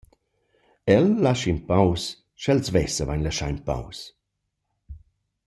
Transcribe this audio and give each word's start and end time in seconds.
El 0.93 1.05
lascha 1.25 1.49
in 1.51 1.59
pos 1.69 2.03
sch’el 2.41 2.59
svess 2.67 2.95
vain 3.07 3.23
laschà 3.25 3.47
in 3.53 3.59
pos. 3.67 3.97